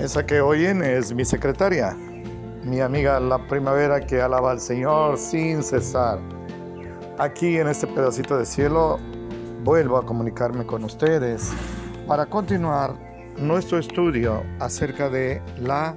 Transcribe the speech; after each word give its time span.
Esa 0.00 0.24
que 0.24 0.40
oyen 0.40 0.82
es 0.82 1.12
mi 1.12 1.26
secretaria, 1.26 1.94
mi 2.64 2.80
amiga 2.80 3.20
la 3.20 3.36
primavera 3.48 4.00
que 4.00 4.22
alaba 4.22 4.52
al 4.52 4.58
Señor 4.58 5.18
sin 5.18 5.62
cesar. 5.62 6.18
Aquí 7.18 7.58
en 7.58 7.68
este 7.68 7.86
pedacito 7.86 8.38
de 8.38 8.46
cielo 8.46 8.98
vuelvo 9.62 9.98
a 9.98 10.06
comunicarme 10.06 10.64
con 10.64 10.84
ustedes 10.84 11.50
para 12.06 12.24
continuar 12.24 12.94
nuestro 13.36 13.78
estudio 13.78 14.42
acerca 14.58 15.10
de 15.10 15.42
la 15.58 15.94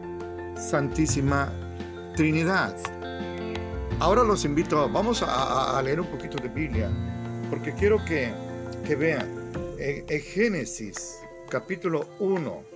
Santísima 0.57 1.49
Trinidad. 2.17 2.75
Ahora 4.01 4.25
los 4.25 4.43
invito, 4.43 4.89
vamos 4.89 5.23
a, 5.25 5.81
leer 5.81 6.01
un 6.01 6.07
poquito 6.07 6.35
de 6.43 6.49
Biblia, 6.49 6.89
porque 7.49 7.71
quiero 7.71 8.03
que, 8.03 8.33
que 8.85 8.97
vean 8.97 9.29
en, 9.79 10.03
en 10.09 10.21
Génesis 10.21 11.21
capítulo 11.49 12.05
1 12.19 12.72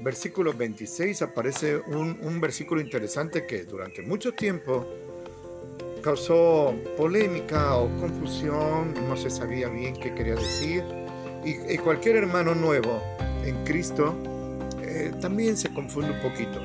versículo 0.00 0.52
26 0.52 1.22
aparece 1.22 1.76
un, 1.76 2.40
versículo 2.40 2.80
interesante 2.80 3.46
que 3.46 3.64
durante 3.64 4.02
mucho 4.02 4.32
tiempo 4.32 4.86
causó 6.02 6.74
polémica 6.96 7.76
o 7.76 7.88
confusión, 7.98 8.94
no 9.08 9.16
se 9.16 9.30
sabía 9.30 9.68
bien 9.68 9.94
qué 9.96 10.14
quería 10.14 10.34
decir, 10.34 10.84
y, 11.44 11.78
cualquier 11.78 12.16
hermano 12.16 12.54
nuevo 12.54 13.00
en 13.44 13.64
Cristo 13.64 14.14
eh, 14.82 15.12
también 15.20 15.56
se 15.56 15.72
confunde 15.72 16.10
un 16.10 16.20
poquito. 16.20 16.60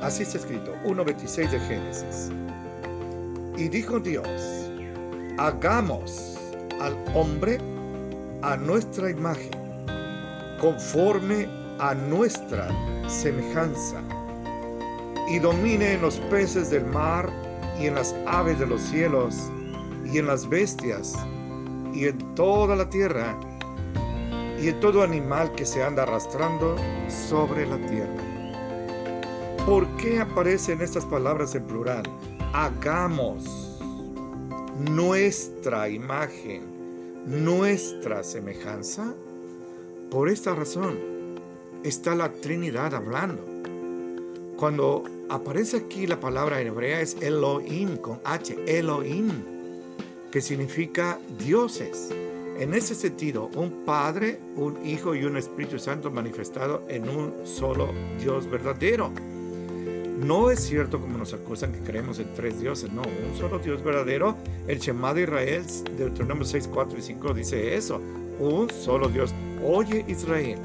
Así 0.00 0.22
está 0.22 0.38
escrito, 0.38 0.72
1.26 0.84 1.50
de 1.50 1.60
Génesis. 1.60 2.30
Y 3.56 3.68
dijo 3.68 3.98
Dios, 3.98 4.70
hagamos 5.38 6.38
al 6.80 6.96
hombre 7.14 7.58
a 8.42 8.56
nuestra 8.56 9.10
imagen, 9.10 9.50
conforme 10.60 11.48
a 11.78 11.94
nuestra 11.94 12.68
semejanza, 13.08 14.00
y 15.28 15.38
domine 15.38 15.94
en 15.94 16.02
los 16.02 16.18
peces 16.30 16.70
del 16.70 16.86
mar, 16.86 17.30
y 17.80 17.86
en 17.86 17.94
las 17.94 18.14
aves 18.26 18.58
de 18.58 18.66
los 18.66 18.80
cielos, 18.80 19.36
y 20.04 20.18
en 20.18 20.26
las 20.26 20.48
bestias, 20.48 21.14
y 21.92 22.06
en 22.06 22.18
toda 22.34 22.76
la 22.76 22.88
tierra, 22.88 23.36
y 24.60 24.68
en 24.68 24.80
todo 24.80 25.02
animal 25.02 25.52
que 25.52 25.66
se 25.66 25.82
anda 25.82 26.04
arrastrando 26.04 26.76
sobre 27.08 27.66
la 27.66 27.76
tierra. 27.86 28.22
¿Por 29.66 29.86
qué 29.96 30.20
aparecen 30.20 30.80
estas 30.80 31.04
palabras 31.04 31.54
en 31.54 31.64
plural? 31.64 32.04
Hagamos 32.52 33.78
nuestra 34.90 35.88
imagen, 35.88 36.62
nuestra 37.26 38.22
semejanza. 38.22 39.12
Por 40.10 40.28
esta 40.28 40.54
razón 40.54 41.15
está 41.88 42.14
la 42.14 42.32
Trinidad 42.32 42.94
hablando. 42.94 43.44
Cuando 44.56 45.04
aparece 45.28 45.78
aquí 45.78 46.06
la 46.06 46.18
palabra 46.18 46.60
en 46.60 46.68
hebrea 46.68 47.00
es 47.00 47.16
Elohim 47.20 47.96
con 47.98 48.20
H, 48.24 48.56
Elohim, 48.66 49.30
que 50.30 50.40
significa 50.40 51.18
dioses. 51.38 52.10
En 52.58 52.72
ese 52.72 52.94
sentido, 52.94 53.50
un 53.54 53.84
Padre, 53.84 54.40
un 54.56 54.84
Hijo 54.84 55.14
y 55.14 55.24
un 55.24 55.36
Espíritu 55.36 55.78
Santo 55.78 56.10
manifestado 56.10 56.82
en 56.88 57.08
un 57.08 57.46
solo 57.46 57.90
Dios 58.18 58.50
verdadero. 58.50 59.12
No 60.18 60.50
es 60.50 60.60
cierto 60.60 60.98
como 60.98 61.18
nos 61.18 61.34
acusan 61.34 61.72
que 61.72 61.80
creemos 61.80 62.18
en 62.18 62.32
tres 62.32 62.58
dioses, 62.58 62.90
no, 62.90 63.02
un 63.02 63.36
solo 63.36 63.58
Dios 63.58 63.84
verdadero. 63.84 64.34
El 64.66 64.78
Shema 64.78 65.12
de 65.12 65.24
Israel, 65.24 65.64
Deuteronomio 65.98 66.46
6, 66.46 66.70
4 66.72 66.98
y 66.98 67.02
5 67.02 67.34
dice 67.34 67.76
eso, 67.76 68.00
un 68.40 68.70
solo 68.70 69.08
Dios. 69.08 69.34
Oye 69.62 70.04
Israel, 70.08 70.58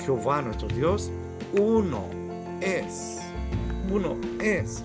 Jehová 0.00 0.42
nuestro 0.42 0.68
Dios, 0.68 1.10
uno 1.52 2.04
es. 2.60 3.18
Uno 3.90 4.16
es. 4.40 4.82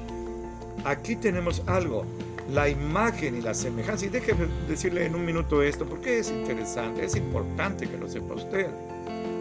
Aquí 0.83 1.15
tenemos 1.15 1.63
algo, 1.67 2.05
la 2.51 2.69
imagen 2.69 3.37
y 3.37 3.41
la 3.41 3.53
semejanza. 3.53 4.05
Y 4.05 4.09
déjeme 4.09 4.47
decirle 4.67 5.05
en 5.05 5.15
un 5.15 5.25
minuto 5.25 5.61
esto, 5.61 5.85
porque 5.85 6.19
es 6.19 6.29
interesante, 6.29 7.05
es 7.05 7.15
importante 7.15 7.87
que 7.87 7.97
lo 7.97 8.09
sepa 8.09 8.35
usted. 8.35 8.67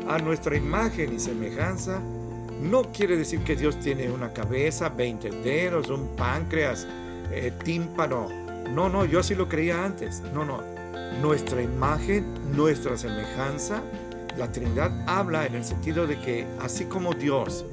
A 0.08 0.18
nuestra 0.18 0.56
imagen 0.56 1.14
y 1.14 1.18
semejanza 1.18 2.00
no 2.60 2.82
quiere 2.92 3.16
decir 3.16 3.41
que 3.41 3.56
Dios 3.56 3.78
tiene 3.80 4.10
una 4.10 4.32
cabeza, 4.32 4.88
20 4.88 5.30
dedos, 5.42 5.88
un 5.91 6.08
páncreas, 6.16 6.86
eh, 7.30 7.52
tímpano. 7.64 8.28
No, 8.70 8.88
no, 8.88 9.04
yo 9.04 9.20
así 9.20 9.34
lo 9.34 9.48
creía 9.48 9.84
antes. 9.84 10.22
No, 10.32 10.44
no. 10.44 10.62
Nuestra 11.20 11.62
imagen, 11.62 12.24
nuestra 12.56 12.96
semejanza 12.96 13.82
la 14.37 14.50
Trinidad 14.50 14.91
habla 15.06 15.47
en 15.47 15.55
el 15.55 15.65
sentido 15.65 16.06
de 16.06 16.21
que 16.21 16.47
así 16.61 16.84
como 16.87 17.15
Dios 17.15 17.65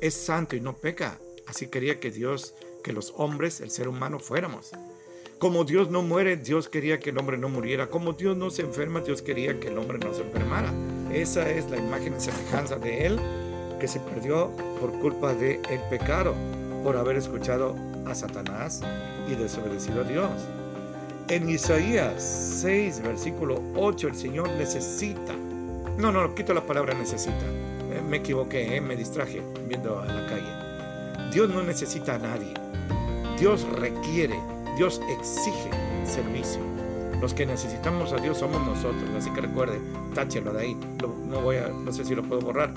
es 0.00 0.14
santo 0.14 0.56
y 0.56 0.60
no 0.60 0.76
peca, 0.76 1.18
así 1.46 1.68
quería 1.68 2.00
que 2.00 2.10
Dios, 2.10 2.54
que 2.84 2.92
los 2.92 3.14
hombres, 3.16 3.60
el 3.60 3.70
ser 3.70 3.88
humano, 3.88 4.18
fuéramos. 4.18 4.72
Como 5.38 5.64
Dios 5.64 5.90
no 5.90 6.02
muere, 6.02 6.36
Dios 6.36 6.68
quería 6.68 6.98
que 6.98 7.10
el 7.10 7.18
hombre 7.18 7.36
no 7.36 7.48
muriera. 7.48 7.88
Como 7.88 8.12
Dios 8.14 8.36
no 8.36 8.50
se 8.50 8.62
enferma, 8.62 9.00
Dios 9.00 9.20
quería 9.22 9.60
que 9.60 9.68
el 9.68 9.78
hombre 9.78 9.98
no 9.98 10.14
se 10.14 10.22
enfermara. 10.22 10.72
Esa 11.12 11.50
es 11.50 11.70
la 11.70 11.76
imagen 11.76 12.14
y 12.16 12.20
semejanza 12.20 12.76
de 12.76 13.06
Él 13.06 13.20
que 13.78 13.88
se 13.88 14.00
perdió 14.00 14.50
por 14.80 14.92
culpa 15.00 15.34
del 15.34 15.60
el 15.68 15.80
pecado, 15.90 16.34
por 16.82 16.96
haber 16.96 17.16
escuchado 17.16 17.76
a 18.06 18.14
Satanás 18.14 18.80
y 19.30 19.34
desobedecido 19.34 20.00
a 20.00 20.04
Dios. 20.04 20.30
En 21.28 21.50
Isaías 21.50 22.22
6, 22.62 23.02
versículo 23.02 23.62
8, 23.74 24.08
el 24.08 24.14
Señor 24.14 24.48
necesita 24.50 25.34
no, 25.98 26.12
no, 26.12 26.34
quito 26.34 26.52
la 26.52 26.60
palabra 26.60 26.94
necesita. 26.94 27.46
Eh, 27.90 28.02
me 28.06 28.18
equivoqué, 28.18 28.76
eh, 28.76 28.80
me 28.80 28.96
distraje 28.96 29.42
viendo 29.66 29.98
a 29.98 30.06
la 30.06 30.26
calle. 30.26 31.32
Dios 31.32 31.48
no 31.48 31.62
necesita 31.62 32.16
a 32.16 32.18
nadie. 32.18 32.52
Dios 33.38 33.66
requiere, 33.78 34.38
Dios 34.76 35.00
exige 35.08 35.70
servicio. 36.04 36.60
Los 37.20 37.32
que 37.32 37.46
necesitamos 37.46 38.12
a 38.12 38.16
Dios 38.16 38.38
somos 38.38 38.66
nosotros. 38.66 39.08
Así 39.16 39.30
que 39.30 39.40
recuerde, 39.40 39.80
táchelo 40.14 40.52
de 40.52 40.60
ahí. 40.60 40.76
No, 41.00 41.40
voy 41.40 41.56
a, 41.56 41.68
no 41.68 41.90
sé 41.92 42.04
si 42.04 42.14
lo 42.14 42.22
puedo 42.22 42.42
borrar. 42.42 42.72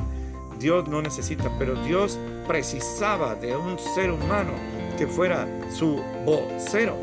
Dios 0.57 0.87
no 0.87 1.01
necesita, 1.01 1.51
pero 1.57 1.75
Dios 1.83 2.17
precisaba 2.47 3.35
de 3.35 3.55
un 3.55 3.77
ser 3.79 4.11
humano 4.11 4.51
que 4.97 5.07
fuera 5.07 5.47
su 5.71 6.01
vocero, 6.25 6.97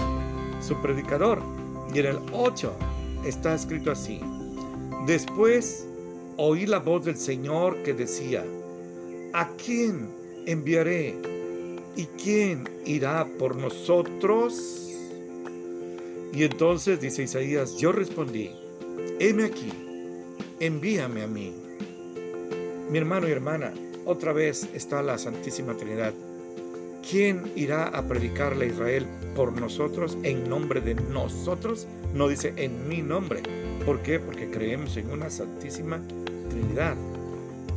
su 0.61 0.81
predicador. 0.81 1.43
Y 1.95 2.01
en 2.01 2.07
el 2.07 2.19
8 2.33 2.73
está 3.25 3.55
escrito 3.55 3.91
así. 3.91 4.21
Después 5.07 5.87
oí 6.37 6.67
la 6.67 6.79
voz 6.79 7.05
del 7.05 7.17
Señor 7.17 7.83
que 7.83 7.95
decía, 7.95 8.45
¿a 9.33 9.49
quién 9.57 10.09
enviaré? 10.47 11.15
¿Y 11.97 12.05
quién 12.23 12.69
irá 12.85 13.27
por 13.39 13.57
nosotros? 13.57 14.93
Y 16.33 16.45
entonces 16.45 17.01
dice 17.01 17.23
Isaías, 17.23 17.77
yo 17.77 17.93
respondí, 17.93 18.51
heme 19.19 19.45
aquí, 19.45 19.73
envíame 20.61 21.23
a 21.23 21.27
mí. 21.27 21.55
Mi 22.91 22.99
hermano 22.99 23.29
y 23.29 23.33
hermana, 23.33 23.73
otra 24.05 24.33
vez 24.33 24.69
está 24.75 25.03
la 25.03 25.17
Santísima 25.17 25.75
Trinidad. 25.75 26.13
¿Quién 27.09 27.51
irá 27.57 27.89
a 27.89 28.07
predicarle 28.07 28.67
a 28.67 28.69
Israel 28.69 29.07
por 29.35 29.59
nosotros, 29.59 30.19
en 30.23 30.49
nombre 30.49 30.81
de 30.81 30.95
nosotros? 30.95 31.87
No 32.15 32.29
dice 32.29 32.53
en 32.57 32.89
mi 32.89 33.01
nombre. 33.01 33.43
¿Por 33.87 34.03
qué? 34.03 34.19
Porque 34.19 34.51
creemos 34.51 34.97
en 34.97 35.11
una 35.11 35.31
Santísima 35.31 36.03
Trinidad. 36.49 36.97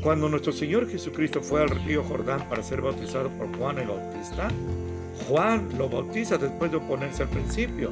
Cuando 0.02 0.30
nuestro 0.30 0.54
Señor 0.54 0.90
Jesucristo 0.90 1.42
fue 1.42 1.62
al 1.62 1.70
río 1.70 2.04
Jordán 2.04 2.48
para 2.48 2.64
ser 2.64 2.82
bautizado 2.82 3.30
por 3.30 3.54
Juan 3.58 3.80
el 3.80 3.88
Bautista, 3.88 4.48
Juan 5.28 5.68
lo 5.78 5.90
bautiza 5.90 6.38
después 6.38 6.72
de 6.72 6.78
oponerse 6.78 7.24
al 7.24 7.30
principio. 7.30 7.92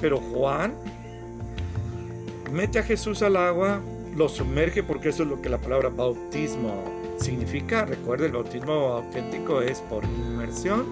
Pero 0.00 0.18
Juan 0.18 0.72
mete 2.52 2.78
a 2.78 2.82
Jesús 2.82 3.22
al 3.22 3.36
agua, 3.36 3.80
lo 4.16 4.28
sumerge 4.28 4.82
porque 4.82 5.08
eso 5.08 5.24
es 5.24 5.28
lo 5.28 5.42
que 5.42 5.48
la 5.48 5.58
palabra 5.58 5.88
bautismo 5.88 6.84
significa. 7.18 7.84
Recuerde, 7.86 8.26
el 8.26 8.32
bautismo 8.32 8.72
auténtico 8.72 9.62
es 9.62 9.80
por 9.80 10.04
inmersión. 10.04 10.84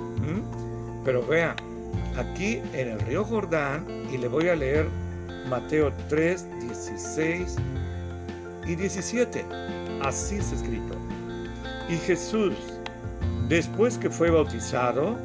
Pero 1.04 1.26
vea, 1.26 1.54
aquí 2.16 2.60
en 2.74 2.88
el 2.88 3.00
río 3.00 3.24
Jordán, 3.24 3.86
y 4.12 4.18
le 4.18 4.28
voy 4.28 4.48
a 4.48 4.56
leer 4.56 4.86
Mateo 5.48 5.92
3, 6.08 6.46
16 6.60 7.56
y 8.70 8.76
17. 8.76 9.44
Así 10.02 10.36
es 10.36 10.52
escrito. 10.52 10.94
Y 11.88 11.96
Jesús, 11.96 12.54
después 13.48 13.98
que 13.98 14.08
fue 14.08 14.30
bautizado, 14.30 15.18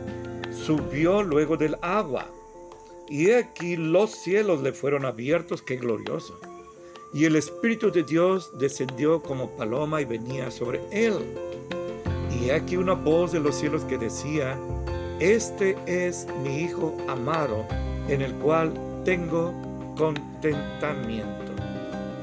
subió 0.52 1.22
luego 1.22 1.56
del 1.56 1.78
agua. 1.82 2.28
Y 3.08 3.32
aquí 3.32 3.76
los 3.76 4.12
cielos 4.12 4.62
le 4.62 4.74
fueron 4.74 5.06
abiertos, 5.06 5.62
qué 5.62 5.78
glorioso. 5.78 6.40
Y 7.14 7.26
el 7.26 7.36
Espíritu 7.36 7.92
de 7.92 8.04
Dios 8.04 8.52
descendió 8.58 9.22
como 9.22 9.50
paloma 9.52 10.02
y 10.02 10.06
venía 10.06 10.50
sobre 10.50 10.82
él. 10.92 11.14
Y 12.42 12.50
aquí 12.50 12.78
una 12.78 12.94
voz 12.94 13.32
de 13.32 13.40
los 13.40 13.56
cielos 13.56 13.84
que 13.84 13.98
decía, 13.98 14.58
Este 15.20 15.78
es 15.86 16.28
mi 16.44 16.64
Hijo 16.64 16.98
amado, 17.08 17.66
en 18.10 18.22
el 18.22 18.34
cual 18.36 18.74
tengo 19.06 19.54
contentamiento. 19.96 21.54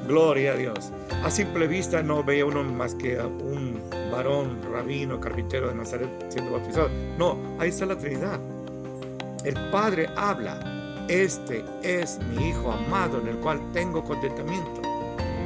Gloria 0.07 0.53
a 0.53 0.57
Dios. 0.57 0.93
A 1.25 1.31
simple 1.31 1.69
vista 1.69 2.03
no 2.03 2.25
veía 2.25 2.45
uno 2.45 2.65
más 2.65 2.95
que 2.95 3.19
a 3.19 3.27
un 3.27 3.81
varón, 4.11 4.61
rabino, 4.73 5.21
carpintero 5.21 5.69
de 5.69 5.75
Nazaret 5.75 6.09
siendo 6.29 6.53
bautizado. 6.53 6.91
No, 7.17 7.39
ahí 7.59 7.69
está 7.69 7.87
la 7.87 7.97
Trinidad. 7.97 8.41
El 9.45 9.55
Padre 9.71 10.09
habla. 10.17 11.05
Este 11.09 11.65
es 11.83 12.19
mi 12.21 12.49
Hijo 12.49 12.73
amado 12.73 13.21
en 13.21 13.29
el 13.29 13.37
cual 13.37 13.61
tengo 13.73 14.05
contentamiento. 14.05 14.83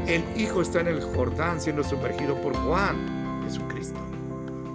El 0.06 0.22
Hijo 0.36 0.62
está 0.62 0.80
en 0.80 0.88
el 0.88 1.02
Jordán 1.02 1.60
siendo 1.60 1.82
sumergido 1.82 2.40
por 2.40 2.54
Juan, 2.56 3.42
Jesucristo. 3.44 3.98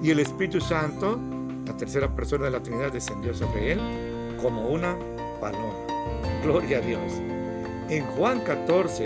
Y 0.03 0.11
el 0.11 0.19
Espíritu 0.19 0.59
Santo, 0.59 1.19
la 1.65 1.77
tercera 1.77 2.13
persona 2.13 2.45
de 2.45 2.51
la 2.51 2.61
Trinidad, 2.61 2.91
descendió 2.91 3.33
sobre 3.33 3.73
él 3.73 3.79
como 4.41 4.67
una 4.67 4.97
paloma. 5.39 5.73
Gloria 6.43 6.79
a 6.79 6.81
Dios. 6.81 7.13
En 7.89 8.05
Juan 8.17 8.39
14, 8.41 9.03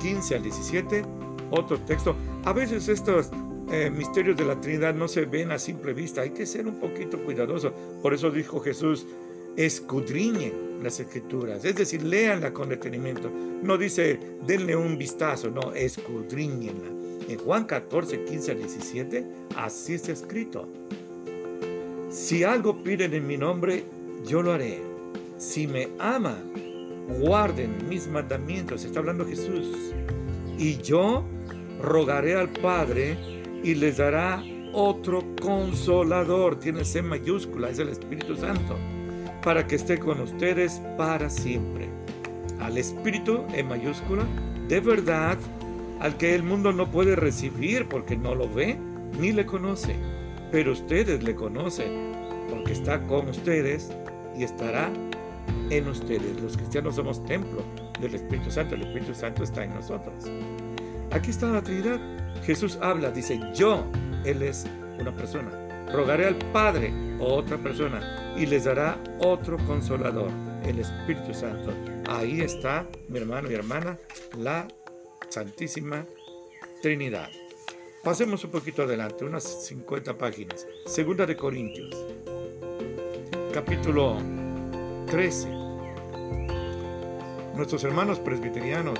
15 0.00 0.36
al 0.36 0.42
17, 0.42 1.02
otro 1.50 1.78
texto. 1.80 2.14
A 2.44 2.52
veces 2.52 2.88
estos 2.88 3.30
eh, 3.70 3.90
misterios 3.90 4.36
de 4.36 4.44
la 4.44 4.60
Trinidad 4.60 4.94
no 4.94 5.08
se 5.08 5.24
ven 5.24 5.50
a 5.50 5.58
simple 5.58 5.92
vista, 5.92 6.22
hay 6.22 6.30
que 6.30 6.46
ser 6.46 6.66
un 6.66 6.78
poquito 6.78 7.18
cuidadoso. 7.18 7.72
Por 8.02 8.14
eso 8.14 8.30
dijo 8.30 8.60
Jesús, 8.60 9.06
escudriñen 9.56 10.82
las 10.82 11.00
escrituras, 11.00 11.64
es 11.64 11.76
decir, 11.76 12.02
léanla 12.02 12.52
con 12.52 12.68
detenimiento. 12.68 13.30
No 13.62 13.76
dice, 13.76 14.18
denle 14.46 14.76
un 14.76 14.98
vistazo, 14.98 15.50
no, 15.50 15.72
escudriñenla. 15.72 16.90
En 17.28 17.38
Juan 17.38 17.64
14, 17.64 18.24
15 18.24 18.52
al 18.52 18.58
17, 18.58 19.24
así 19.56 19.94
está 19.94 20.12
escrito. 20.12 20.68
Si 22.10 22.44
algo 22.44 22.82
piden 22.82 23.14
en 23.14 23.26
mi 23.26 23.36
nombre, 23.36 23.84
yo 24.26 24.42
lo 24.42 24.52
haré. 24.52 24.80
Si 25.38 25.66
me 25.66 25.88
aman, 25.98 26.52
guarden 27.08 27.88
mis 27.88 28.06
mandamientos. 28.08 28.84
Está 28.84 29.00
hablando 29.00 29.26
Jesús. 29.26 29.94
Y 30.58 30.78
yo 30.78 31.24
rogaré 31.80 32.34
al 32.34 32.48
Padre 32.48 33.16
y 33.62 33.74
les 33.74 33.98
dará 33.98 34.42
otro 34.72 35.24
consolador. 35.40 36.58
Tiene 36.58 36.84
C 36.84 37.02
mayúscula, 37.02 37.70
es 37.70 37.78
el 37.78 37.88
Espíritu 37.88 38.36
Santo. 38.36 38.76
Para 39.42 39.66
que 39.66 39.76
esté 39.76 39.98
con 39.98 40.20
ustedes 40.20 40.80
para 40.96 41.30
siempre. 41.30 41.88
Al 42.60 42.78
Espíritu 42.78 43.44
en 43.54 43.68
mayúscula, 43.68 44.24
de 44.68 44.80
verdad, 44.80 45.38
al 46.00 46.16
que 46.16 46.34
el 46.34 46.42
mundo 46.42 46.72
no 46.72 46.90
puede 46.90 47.16
recibir 47.16 47.86
porque 47.86 48.16
no 48.16 48.34
lo 48.34 48.52
ve 48.52 48.76
ni 49.20 49.32
le 49.32 49.46
conoce. 49.46 49.94
Pero 50.50 50.72
ustedes 50.72 51.22
le 51.22 51.34
conocen 51.34 52.12
porque 52.50 52.72
está 52.72 53.02
con 53.02 53.28
ustedes 53.28 53.90
y 54.36 54.44
estará 54.44 54.90
en 55.70 55.88
ustedes. 55.88 56.40
Los 56.40 56.56
cristianos 56.56 56.96
somos 56.96 57.24
templo 57.24 57.62
del 58.00 58.14
Espíritu 58.14 58.50
Santo. 58.50 58.74
El 58.74 58.82
Espíritu 58.82 59.14
Santo 59.14 59.42
está 59.44 59.64
en 59.64 59.74
nosotros. 59.74 60.24
Aquí 61.10 61.30
está 61.30 61.50
la 61.50 61.62
Trinidad. 61.62 62.00
Jesús 62.44 62.78
habla, 62.80 63.10
dice, 63.10 63.40
yo, 63.54 63.84
Él 64.24 64.42
es 64.42 64.66
una 64.98 65.14
persona. 65.14 65.50
Rogaré 65.92 66.26
al 66.26 66.36
Padre, 66.52 66.92
otra 67.20 67.56
persona, 67.58 68.34
y 68.36 68.46
les 68.46 68.64
dará 68.64 68.98
otro 69.20 69.56
consolador, 69.66 70.30
el 70.64 70.80
Espíritu 70.80 71.32
Santo. 71.32 71.72
Ahí 72.08 72.40
está, 72.40 72.86
mi 73.08 73.18
hermano 73.18 73.50
y 73.50 73.54
hermana, 73.54 73.98
la 74.36 74.66
Santísima 75.28 76.04
Trinidad. 76.82 77.28
Pasemos 78.02 78.44
un 78.44 78.50
poquito 78.50 78.82
adelante, 78.82 79.24
unas 79.24 79.66
50 79.66 80.16
páginas. 80.18 80.66
Segunda 80.86 81.26
de 81.26 81.36
Corintios, 81.36 81.94
capítulo 83.52 84.18
13. 85.06 85.55
Nuestros 87.56 87.84
hermanos 87.84 88.18
presbiterianos 88.18 88.98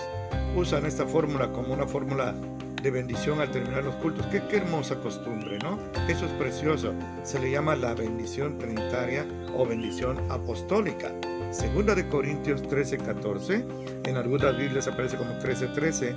usan 0.57 0.87
esta 0.87 1.07
fórmula 1.07 1.53
como 1.53 1.75
una 1.75 1.87
fórmula 1.87 2.35
de 2.83 2.91
bendición 2.91 3.39
al 3.41 3.51
terminar 3.51 3.85
los 3.85 3.95
cultos. 3.97 4.25
Qué, 4.29 4.39
hermosa 4.57 4.99
costumbre, 5.01 5.59
¿no? 5.59 5.79
Eso 6.09 6.25
es 6.25 6.33
precioso. 6.33 6.95
Se 7.23 7.39
le 7.39 7.51
llama 7.51 7.77
la 7.77 7.93
bendición 7.93 8.59
trinitaria 8.59 9.27
o 9.55 9.67
bendición 9.67 10.19
apostólica. 10.31 11.13
Segunda 11.51 11.95
de 11.95 12.09
Corintios 12.09 12.67
13, 12.67 12.97
14. 12.97 13.63
En 14.07 14.17
algunas 14.17 14.57
Biblias 14.57 14.89
aparece 14.89 15.19
como 15.19 15.37
13, 15.39 15.67
13. 15.69 16.15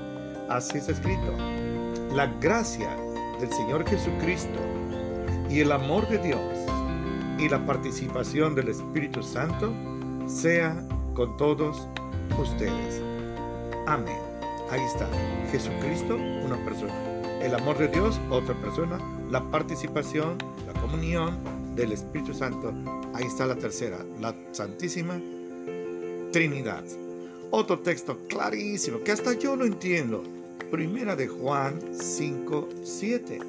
Así 0.48 0.78
está 0.78 0.94
escrito. 0.94 1.36
La 2.16 2.28
gracia 2.40 2.96
del 3.42 3.52
Señor 3.52 3.86
Jesucristo 3.86 4.60
y 5.50 5.60
el 5.60 5.74
amor 5.74 6.08
de 6.08 6.20
Dios 6.20 6.40
y 7.38 7.50
la 7.50 7.66
participación 7.66 8.56
del 8.56 8.70
Espíritu 8.70 9.22
Santo 9.24 9.74
sea 10.26 10.82
con 11.14 11.36
todos 11.36 11.90
ustedes. 12.38 13.02
Amén. 13.88 14.18
Ahí 14.70 14.82
está. 14.82 15.08
Jesucristo, 15.52 16.16
una 16.16 16.58
persona. 16.64 16.94
El 17.42 17.56
amor 17.56 17.78
de 17.78 17.88
Dios, 17.88 18.20
otra 18.30 18.54
persona. 18.56 19.00
La 19.30 19.44
participación, 19.52 20.38
la 20.68 20.80
comunión 20.80 21.38
del 21.76 21.92
Espíritu 21.92 22.34
Santo. 22.34 22.74
Ahí 23.14 23.26
está 23.26 23.46
la 23.46 23.56
tercera, 23.56 23.98
la 24.20 24.36
Santísima 24.52 25.20
Trinidad. 26.32 26.84
Otro 27.52 27.80
texto 27.80 28.18
clarísimo, 28.28 29.00
que 29.04 29.12
hasta 29.12 29.34
yo 29.34 29.56
lo 29.56 29.66
entiendo. 29.66 30.24
Primera 30.72 31.16
de 31.16 31.28
Juan 31.28 31.80
5, 31.92 32.70
7. 32.84 33.40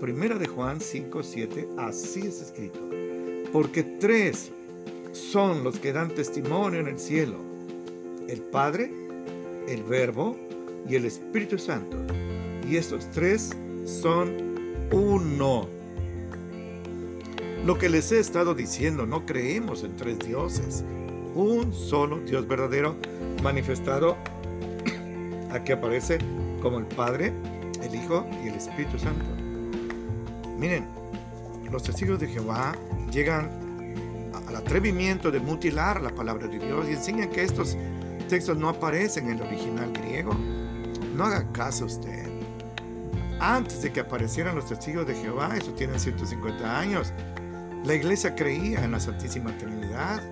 Primera 0.00 0.36
de 0.36 0.46
Juan 0.46 0.80
5, 0.80 1.22
7. 1.22 1.68
Así 1.78 2.26
es 2.26 2.42
escrito 2.42 2.78
porque 3.52 3.82
tres 3.82 4.50
son 5.12 5.64
los 5.64 5.78
que 5.78 5.92
dan 5.92 6.10
testimonio 6.14 6.80
en 6.80 6.88
el 6.88 6.98
cielo, 6.98 7.36
el 8.28 8.40
Padre, 8.42 8.92
el 9.66 9.82
Verbo 9.82 10.36
y 10.88 10.94
el 10.94 11.06
Espíritu 11.06 11.58
Santo. 11.58 11.96
Y 12.68 12.76
estos 12.76 13.10
tres 13.10 13.50
son 13.84 14.88
uno. 14.92 15.66
Lo 17.64 17.76
que 17.76 17.88
les 17.88 18.12
he 18.12 18.20
estado 18.20 18.54
diciendo, 18.54 19.06
no 19.06 19.26
creemos 19.26 19.82
en 19.82 19.96
tres 19.96 20.18
dioses, 20.20 20.84
un 21.34 21.72
solo 21.72 22.18
Dios 22.20 22.46
verdadero 22.46 22.96
manifestado, 23.42 24.16
aquí 25.50 25.72
aparece 25.72 26.18
como 26.62 26.78
el 26.78 26.86
Padre, 26.86 27.32
el 27.82 27.94
Hijo 27.94 28.26
y 28.44 28.48
el 28.48 28.54
Espíritu 28.54 28.98
Santo. 28.98 29.24
Miren, 30.58 30.86
los 31.70 31.82
testigos 31.82 32.18
de 32.18 32.28
Jehová 32.28 32.74
llegan 33.10 33.50
al 34.46 34.56
atrevimiento 34.56 35.30
de 35.30 35.40
mutilar 35.40 36.00
la 36.00 36.10
palabra 36.10 36.48
de 36.48 36.58
Dios 36.58 36.88
y 36.88 36.92
enseñan 36.92 37.30
que 37.30 37.42
estos 37.42 37.76
textos 38.28 38.56
no 38.56 38.68
aparecen 38.68 39.26
en 39.26 39.36
el 39.36 39.42
original 39.42 39.92
griego. 39.92 40.34
No 41.16 41.24
haga 41.24 41.50
caso 41.52 41.86
usted. 41.86 42.28
Antes 43.40 43.82
de 43.82 43.92
que 43.92 44.00
aparecieran 44.00 44.54
los 44.56 44.66
testigos 44.66 45.06
de 45.06 45.14
Jehová, 45.14 45.56
eso 45.56 45.72
tiene 45.72 45.98
150 45.98 46.78
años, 46.78 47.12
la 47.84 47.94
iglesia 47.94 48.34
creía 48.34 48.84
en 48.84 48.92
la 48.92 49.00
Santísima 49.00 49.56
Trinidad. 49.58 50.22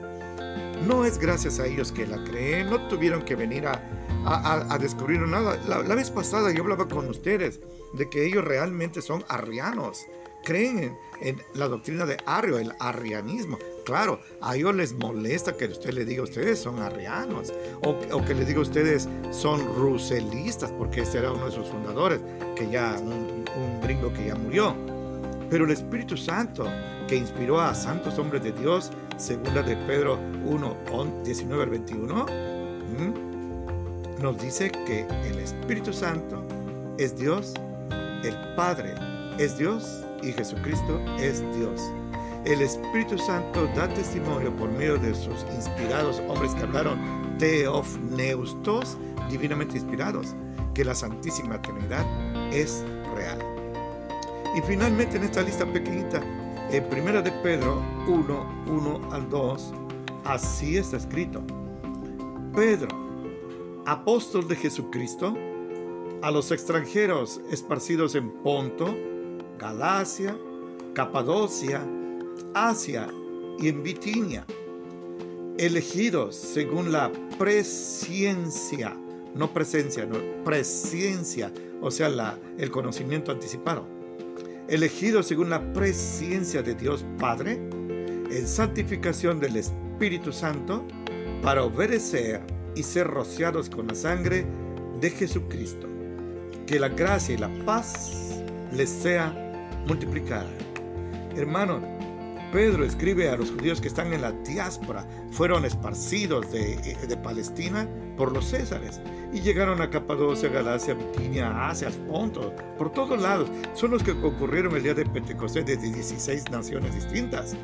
No 0.87 1.05
es 1.05 1.19
gracias 1.19 1.59
a 1.59 1.67
ellos 1.67 1.93
que 1.93 2.07
la 2.07 2.23
creen, 2.25 2.71
no 2.71 2.87
tuvieron 2.89 3.23
que 3.23 3.35
venir 3.35 3.67
a, 3.67 3.81
a, 4.27 4.79
descubrir 4.79 5.21
nada. 5.21 5.57
La, 5.67 5.95
vez 5.95 6.11
pasada 6.11 6.53
yo 6.53 6.63
hablaba 6.63 6.89
con 6.89 7.09
ustedes 7.09 7.61
de 7.95 8.11
que 8.11 8.27
ellos 8.27 8.45
realmente 8.45 9.01
son 9.01 9.25
arrianos 9.29 10.07
creen 10.45 10.97
en, 11.21 11.43
la 11.55 11.69
doctrina 11.69 12.07
de 12.07 12.17
Arrio, 12.25 12.59
el 12.59 12.73
arrianismo. 12.79 13.59
Claro, 13.87 14.19
a 14.41 14.57
ellos 14.57 14.75
les 14.75 14.93
molesta 14.95 15.57
que 15.57 15.67
usted 15.67 15.93
le 15.93 16.05
diga 16.05 16.25
ustedes 16.25 16.59
son 16.59 16.81
arrianos 16.81 17.53
o, 17.85 17.97
que 18.25 18.35
le 18.35 18.45
diga 18.45 18.61
ustedes 18.61 19.09
son 19.31 19.65
ruselistas, 19.77 20.73
porque 20.73 21.03
este 21.03 21.19
era 21.19 21.31
uno 21.31 21.47
de 21.47 21.53
sus 21.53 21.69
fundadores, 21.69 22.21
que 22.57 22.69
ya 22.69 22.97
un, 23.01 23.45
gringo 23.81 24.13
que 24.13 24.27
ya 24.27 24.35
murió. 24.35 24.75
Pero 25.51 25.67
el 25.67 25.71
Espíritu 25.71 26.17
Santo, 26.17 26.67
que 27.07 27.15
inspiró 27.15 27.61
a 27.61 27.77
santos 27.77 28.19
hombres 28.19 28.43
de 28.43 28.51
Dios, 28.51 28.91
segunda 29.19 29.63
de 29.63 29.77
Pedro 29.87 30.19
1, 30.45 31.23
19 31.25 31.63
al 31.63 31.71
21, 31.71 32.27
nos 34.21 34.39
dice 34.43 34.73
que 34.85 35.07
el 35.29 35.39
Espíritu 35.39 35.93
Santo 35.93 36.43
es 36.99 37.17
Dios, 37.17 37.55
el 38.25 38.35
Padre 38.57 38.95
es 39.39 39.57
Dios 39.57 40.03
y 40.25 40.33
Jesucristo 40.33 41.01
es 41.21 41.41
Dios. 41.57 41.81
El 42.47 42.63
Espíritu 42.63 43.19
Santo 43.19 43.67
da 43.75 43.89
testimonio 43.89 44.55
por 44.55 44.71
medio 44.71 44.97
de 44.99 45.13
sus 45.17 45.45
inspirados 45.53 46.23
hombres 46.29 46.55
que 46.55 46.63
hablaron 46.63 47.37
teofneustos, 47.39 48.97
divinamente 49.29 49.77
inspirados, 49.77 50.37
que 50.73 50.85
la 50.85 50.95
Santísima 50.95 51.61
Trinidad 51.61 52.07
es 52.53 52.85
real. 53.17 53.41
Y 54.57 54.61
finalmente 54.61 55.17
en 55.17 55.25
esta 55.25 55.43
lista 55.43 55.67
pequeñita, 55.67 56.23
en 56.71 56.89
Primera 56.89 57.21
de 57.21 57.33
Pedro 57.33 57.83
1, 58.07 58.65
1 58.69 59.13
al 59.13 59.29
2, 59.29 59.75
así 60.23 60.77
está 60.77 60.99
escrito. 60.99 61.43
Pedro, 62.55 62.89
apóstol 63.87 64.47
de 64.47 64.55
Jesucristo, 64.55 65.37
a 66.23 66.31
los 66.31 66.53
extranjeros 66.53 67.41
esparcidos 67.51 68.15
en 68.15 68.31
Ponto, 68.31 68.97
Galacia, 69.59 70.39
Capadocia, 70.95 71.85
Asia 72.55 73.09
y 73.59 73.69
en 73.69 73.83
Bitinia, 73.83 74.45
elegidos 75.59 76.37
según 76.37 76.93
la 76.93 77.11
presciencia, 77.39 78.97
no 79.35 79.53
presencia, 79.53 80.07
no 80.07 80.19
presencia, 80.45 81.53
o 81.81 81.91
sea, 81.91 82.39
el 82.59 82.71
conocimiento 82.71 83.33
anticipado. 83.33 83.87
Elegido 84.69 85.23
según 85.23 85.51
la 85.51 85.73
presencia 85.73 86.63
de 86.63 86.75
Dios 86.75 87.05
Padre, 87.19 87.55
en 88.31 88.47
santificación 88.47 89.39
del 89.39 89.57
Espíritu 89.57 90.33
Santo, 90.33 90.85
para 91.43 91.63
obedecer 91.63 92.41
y 92.75 92.83
ser 92.83 93.07
rociados 93.07 93.71
con 93.71 93.87
la 93.87 93.95
sangre 93.95 94.45
de 95.01 95.11
Jesucristo. 95.11 95.87
Que 96.67 96.81
la 96.81 96.89
gracia 96.89 97.35
y 97.35 97.39
la 97.39 97.51
paz 97.65 98.43
les 98.73 98.91
sea 98.91 99.33
multiplicada. 99.87 100.51
Hermanos, 101.37 101.83
Pedro 102.53 102.85
escribe 102.85 103.29
a 103.29 103.37
los 103.37 103.51
judíos 103.51 103.81
que 103.81 103.89
están 103.89 104.13
en 104.13 104.23
la 104.23 104.33
diáspora, 104.33 105.05
fueron 105.31 105.65
esparcidos 105.65 106.51
de, 106.53 106.77
de, 106.77 107.17
Palestina 107.17 107.89
por 108.17 108.33
los 108.33 108.47
Césares 108.47 109.01
y 109.33 109.41
llegaron 109.41 109.83
a 109.83 109.91
Capadocia, 109.91 110.49
Galacia, 110.49 110.95
Bitinia, 110.95 111.69
Asia, 111.69 111.91
Ponto, 112.09 112.55
por 112.79 112.93
todos 112.93 113.21
lados. 113.21 113.51
Son 113.75 113.91
los 113.91 114.03
que 114.03 114.19
concurrieron 114.21 114.77
el 114.77 114.83
día 114.83 114.95
de 114.95 115.05
Pentecostés 115.05 115.67
de 115.67 115.77
16 115.77 116.51
naciones 116.51 116.95
distintas. 116.95 117.57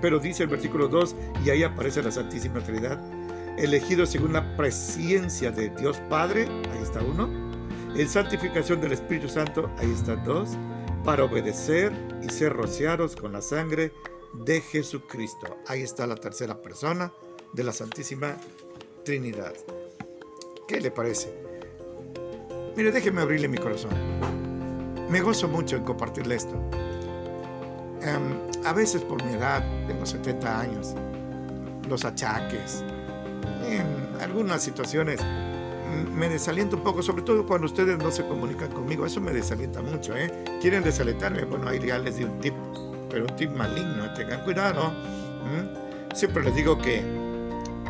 Pero 0.00 0.18
dice 0.18 0.44
el 0.44 0.48
versículo 0.48 0.88
2, 0.88 1.16
y 1.44 1.50
ahí 1.50 1.62
aparece 1.62 2.02
la 2.02 2.10
Santísima 2.10 2.60
Trinidad, 2.60 3.00
elegidos 3.56 4.10
según 4.10 4.32
la 4.32 4.56
presencia 4.56 5.50
de 5.50 5.70
Dios 5.70 5.98
Padre, 6.08 6.46
ahí 6.72 6.82
está 6.82 7.00
uno, 7.02 7.28
en 7.96 8.08
santificación 8.08 8.80
del 8.80 8.92
Espíritu 8.92 9.28
Santo, 9.28 9.70
ahí 9.78 9.90
están 9.90 10.22
dos, 10.24 10.56
para 11.08 11.24
obedecer 11.24 11.90
y 12.20 12.28
ser 12.28 12.52
rociados 12.52 13.16
con 13.16 13.32
la 13.32 13.40
sangre 13.40 13.94
de 14.44 14.60
Jesucristo. 14.60 15.56
Ahí 15.66 15.80
está 15.80 16.06
la 16.06 16.16
tercera 16.16 16.60
persona 16.60 17.10
de 17.54 17.64
la 17.64 17.72
Santísima 17.72 18.36
Trinidad. 19.06 19.54
¿Qué 20.68 20.82
le 20.82 20.90
parece? 20.90 21.32
Mire, 22.76 22.92
déjeme 22.92 23.22
abrirle 23.22 23.48
mi 23.48 23.56
corazón. 23.56 23.90
Me 25.08 25.22
gozo 25.22 25.48
mucho 25.48 25.76
en 25.76 25.84
compartirle 25.84 26.34
esto. 26.34 26.52
Um, 28.02 28.66
a 28.66 28.74
veces 28.74 29.00
por 29.00 29.24
mi 29.24 29.32
edad, 29.32 29.64
tengo 29.86 30.04
70 30.04 30.60
años, 30.60 30.94
los 31.88 32.04
achaques, 32.04 32.84
en 33.66 34.20
algunas 34.20 34.62
situaciones 34.62 35.22
me 35.88 36.28
desalienta 36.28 36.76
un 36.76 36.82
poco, 36.82 37.02
sobre 37.02 37.22
todo 37.22 37.46
cuando 37.46 37.66
ustedes 37.66 37.96
no 37.98 38.10
se 38.10 38.26
comunican 38.26 38.70
conmigo. 38.72 39.06
Eso 39.06 39.20
me 39.20 39.32
desalienta 39.32 39.80
mucho, 39.82 40.16
¿eh? 40.16 40.44
Quieren 40.60 40.82
desalentarme. 40.82 41.44
Bueno, 41.44 41.68
hay 41.68 41.78
reales 41.78 42.18
de 42.18 42.24
un 42.24 42.40
tip, 42.40 42.54
pero 43.10 43.24
un 43.24 43.36
tip 43.36 43.50
maligno. 43.50 44.04
¿eh? 44.04 44.10
Tengan 44.16 44.42
cuidado. 44.44 44.92
Siempre 46.14 46.44
les 46.44 46.54
digo 46.54 46.78
que 46.78 47.02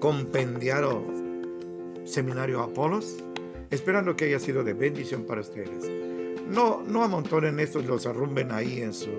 compendiado 0.00 1.04
seminario 2.06 2.62
Apolos, 2.62 3.18
esperando 3.70 4.16
que 4.16 4.24
haya 4.24 4.38
sido 4.38 4.64
de 4.64 4.72
bendición 4.72 5.24
para 5.24 5.42
ustedes. 5.42 5.84
No, 6.48 6.82
no 6.88 7.04
amontonen 7.04 7.60
estos 7.60 7.84
los 7.84 8.06
arrumben 8.06 8.50
ahí 8.50 8.80
en 8.80 8.94
su 8.94 9.10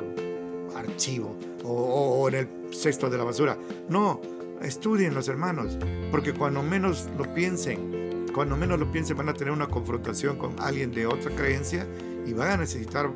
archivo 0.76 1.36
o, 1.64 1.72
o 1.72 2.30
en 2.30 2.34
el 2.34 2.48
cesto 2.74 3.12
de 3.12 3.20
la 3.20 3.26
basura. 3.26 3.56
No, 3.90 4.22
estudien 4.64 5.14
los 5.14 5.28
hermanos, 5.28 5.78
porque 6.10 6.34
cuando 6.34 6.64
menos 6.64 7.08
lo 7.16 7.32
piensen, 7.36 8.09
cuando 8.40 8.56
menos 8.56 8.80
lo 8.80 8.90
piensen 8.90 9.18
van 9.18 9.28
a 9.28 9.34
tener 9.34 9.52
una 9.52 9.68
confrontación 9.68 10.38
con 10.38 10.58
alguien 10.62 10.94
de 10.94 11.06
otra 11.06 11.30
creencia 11.36 11.86
y 12.26 12.32
van 12.32 12.52
a 12.52 12.56
necesitar 12.56 13.12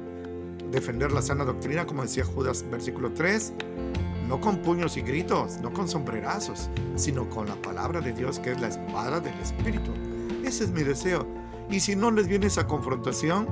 defender 0.69 1.13
la 1.13 1.21
sana 1.21 1.45
doctrina, 1.45 1.85
como 1.85 2.01
decía 2.01 2.25
Judas 2.25 2.65
versículo 2.69 3.09
3, 3.13 3.53
no 4.27 4.41
con 4.41 4.57
puños 4.57 4.97
y 4.97 5.01
gritos, 5.01 5.59
no 5.61 5.71
con 5.71 5.87
sombrerazos, 5.87 6.69
sino 6.97 7.29
con 7.29 7.47
la 7.47 7.55
palabra 7.55 8.01
de 8.01 8.11
Dios 8.11 8.37
que 8.37 8.51
es 8.51 8.59
la 8.59 8.67
espada 8.67 9.21
del 9.21 9.39
Espíritu. 9.39 9.93
Ese 10.43 10.65
es 10.65 10.71
mi 10.71 10.83
deseo. 10.83 11.25
Y 11.71 11.79
si 11.79 11.95
no 11.95 12.11
les 12.11 12.27
viene 12.27 12.47
esa 12.47 12.67
confrontación 12.67 13.47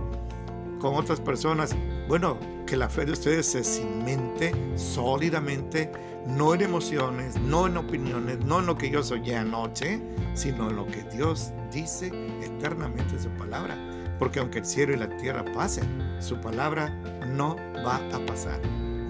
con 0.81 0.95
otras 0.95 1.21
personas, 1.21 1.73
bueno, 2.09 2.37
que 2.71 2.77
la 2.77 2.87
fe 2.87 3.03
de 3.03 3.11
ustedes 3.11 3.47
se 3.47 3.65
cimente 3.65 4.53
sólidamente, 4.77 5.91
no 6.25 6.53
en 6.53 6.61
emociones, 6.61 7.35
no 7.35 7.67
en 7.67 7.75
opiniones, 7.75 8.39
no 8.45 8.59
en 8.61 8.65
lo 8.65 8.77
que 8.77 8.89
yo 8.89 9.03
soñé 9.03 9.35
anoche, 9.35 9.99
sino 10.35 10.69
en 10.69 10.77
lo 10.77 10.87
que 10.87 11.03
Dios 11.13 11.51
dice 11.69 12.13
eternamente 12.41 13.15
en 13.15 13.23
su 13.23 13.29
palabra. 13.31 13.77
Porque 14.17 14.39
aunque 14.39 14.59
el 14.59 14.65
cielo 14.65 14.93
y 14.93 14.95
la 14.95 15.09
tierra 15.17 15.43
pasen, 15.53 16.15
su 16.21 16.39
palabra 16.39 16.87
no 17.27 17.57
va 17.85 17.97
a 17.97 18.25
pasar. 18.25 18.61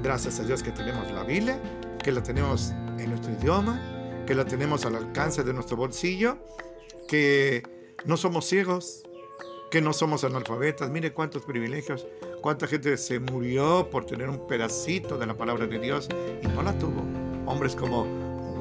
Gracias 0.01 0.39
a 0.39 0.43
Dios 0.43 0.63
que 0.63 0.71
tenemos 0.71 1.11
la 1.11 1.21
Biblia, 1.21 1.61
que 2.03 2.11
la 2.11 2.23
tenemos 2.23 2.71
en 2.97 3.11
nuestro 3.11 3.31
idioma, 3.31 3.79
que 4.25 4.33
la 4.33 4.45
tenemos 4.45 4.87
al 4.87 4.95
alcance 4.95 5.43
de 5.43 5.53
nuestro 5.53 5.77
bolsillo, 5.77 6.39
que 7.07 7.61
no 8.05 8.17
somos 8.17 8.47
ciegos, 8.47 9.03
que 9.69 9.81
no 9.81 9.93
somos 9.93 10.23
analfabetas. 10.23 10.89
Mire 10.89 11.13
cuántos 11.13 11.43
privilegios, 11.43 12.07
cuánta 12.41 12.67
gente 12.67 12.97
se 12.97 13.19
murió 13.19 13.87
por 13.89 14.05
tener 14.05 14.29
un 14.29 14.47
pedacito 14.47 15.17
de 15.17 15.27
la 15.27 15.35
palabra 15.35 15.67
de 15.67 15.79
Dios 15.79 16.09
y 16.41 16.47
no 16.47 16.63
la 16.63 16.77
tuvo. 16.77 17.03
Hombres 17.45 17.75
como 17.75 18.05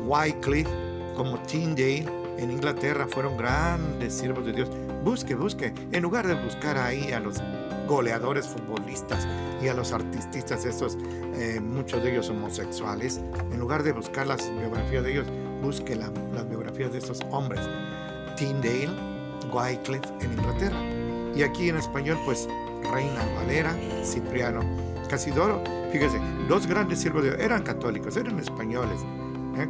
Wycliffe, 0.07 0.71
como 1.17 1.39
Tyndale 1.43 2.07
en 2.39 2.51
Inglaterra 2.51 3.07
fueron 3.09 3.37
grandes 3.37 4.15
siervos 4.15 4.45
de 4.47 4.53
Dios. 4.53 4.71
Busque, 5.03 5.35
busque. 5.35 5.73
En 5.93 6.03
lugar 6.03 6.27
de 6.27 6.35
buscar 6.35 6.77
ahí 6.77 7.11
a 7.13 7.21
los 7.21 7.39
goleadores 7.89 8.47
futbolistas 8.47 9.27
y 9.63 9.69
a 9.69 9.75
los 9.75 9.93
artistas, 9.93 10.65
estos, 10.65 10.97
eh, 11.35 11.59
muchos 11.61 12.03
de 12.03 12.13
ellos 12.13 12.29
homosexuales, 12.29 13.21
en 13.51 13.59
lugar 13.59 13.83
de 13.83 13.93
buscar 13.93 14.27
las 14.27 14.51
biografías 14.59 15.05
de 15.05 15.13
ellos, 15.13 15.27
busque 15.63 15.97
las 15.97 16.13
biografías 16.49 16.93
de 16.93 16.99
estos 16.99 17.21
hombres. 17.31 17.61
Tyndale, 18.37 18.91
Wycliffe 19.53 20.09
en 20.21 20.33
Inglaterra. 20.33 20.79
Y 21.35 21.43
aquí 21.43 21.69
en 21.69 21.77
español, 21.77 22.19
pues 22.25 22.49
Reina 22.93 23.25
Valera, 23.37 23.77
Cipriano, 24.05 24.61
Casidoro. 25.09 25.63
Fíjese, 25.93 26.21
dos 26.49 26.67
grandes 26.67 27.01
siervos 27.01 27.23
de 27.23 27.31
Dios 27.31 27.43
eran 27.43 27.63
católicos, 27.63 28.17
eran 28.17 28.39
españoles. 28.39 29.01
¿eh? 29.57 29.69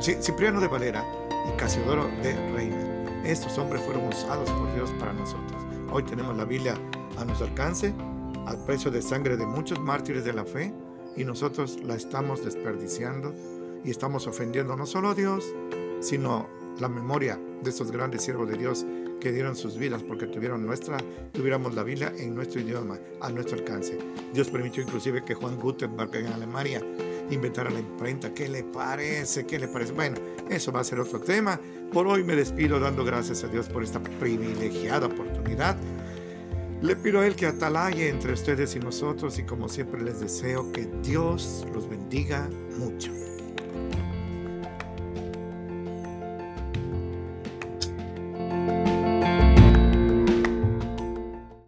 Cipriano 0.00 0.60
de 0.60 0.68
Valera 0.68 1.04
y 1.46 1.56
Casiodoro 1.58 2.08
de 2.22 2.34
Reina. 2.52 3.22
Estos 3.24 3.58
hombres 3.58 3.82
fueron 3.82 4.08
usados 4.08 4.50
por 4.50 4.74
Dios 4.74 4.90
para 4.98 5.12
nosotros. 5.12 5.62
Hoy 5.92 6.02
tenemos 6.04 6.36
la 6.36 6.44
Biblia 6.44 6.74
a 7.18 7.24
nuestro 7.24 7.46
alcance, 7.46 7.92
al 8.46 8.56
precio 8.64 8.90
de 8.90 9.02
sangre 9.02 9.36
de 9.36 9.44
muchos 9.44 9.78
mártires 9.78 10.24
de 10.24 10.32
la 10.32 10.44
fe, 10.44 10.72
y 11.16 11.24
nosotros 11.24 11.78
la 11.84 11.96
estamos 11.96 12.44
desperdiciando 12.44 13.34
y 13.84 13.90
estamos 13.90 14.26
ofendiendo 14.26 14.76
no 14.76 14.86
solo 14.86 15.10
a 15.10 15.14
Dios, 15.14 15.44
sino 16.00 16.48
la 16.78 16.88
memoria 16.88 17.38
de 17.62 17.68
estos 17.68 17.90
grandes 17.90 18.22
siervos 18.22 18.48
de 18.48 18.56
Dios 18.56 18.86
que 19.20 19.30
dieron 19.30 19.54
sus 19.54 19.78
vidas 19.78 20.02
porque 20.02 20.26
tuvieron 20.26 20.66
nuestra, 20.66 20.98
tuviéramos 21.32 21.74
la 21.74 21.84
Biblia 21.84 22.12
en 22.18 22.34
nuestro 22.34 22.60
idioma, 22.60 22.98
a 23.20 23.30
nuestro 23.30 23.58
alcance. 23.58 23.98
Dios 24.32 24.48
permitió 24.48 24.82
inclusive 24.82 25.24
que 25.24 25.34
Juan 25.34 25.56
Gutenberg 25.58 26.16
en 26.16 26.26
Alemania 26.26 26.82
inventara 27.30 27.70
la 27.70 27.78
imprenta. 27.78 28.34
¿Qué 28.34 28.48
le 28.48 28.64
parece? 28.64 29.46
¿Qué 29.46 29.58
le 29.58 29.68
parece? 29.68 29.92
Bueno, 29.92 30.16
eso 30.48 30.72
va 30.72 30.80
a 30.80 30.84
ser 30.84 30.98
otro 30.98 31.20
tema. 31.20 31.60
Por 31.92 32.06
hoy 32.06 32.24
me 32.24 32.34
despido 32.34 32.80
dando 32.80 33.04
gracias 33.04 33.44
a 33.44 33.48
Dios 33.48 33.68
por 33.68 33.82
esta 33.82 34.00
privilegiada 34.00 35.06
oportunidad. 35.06 35.76
Le 36.82 36.96
pido 36.96 37.20
a 37.20 37.26
Él 37.26 37.36
que 37.36 37.46
atalaye 37.46 38.08
entre 38.08 38.32
ustedes 38.32 38.74
y 38.74 38.80
nosotros 38.80 39.38
y 39.38 39.42
como 39.42 39.68
siempre 39.68 40.02
les 40.02 40.20
deseo 40.20 40.72
que 40.72 40.88
Dios 41.02 41.66
los 41.74 41.88
bendiga 41.88 42.48
mucho. 42.78 43.12